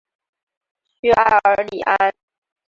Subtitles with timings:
[0.99, 2.11] 屈埃尔里安。